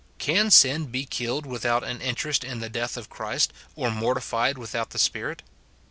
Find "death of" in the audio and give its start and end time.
2.71-3.07